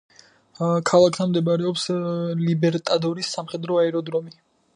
ქალაქთან 0.89 1.29
მდებარეობს 1.33 1.85
ლიბერტადორის 2.47 3.31
სამხედრო 3.37 3.79
აეროდრომი. 3.85 4.37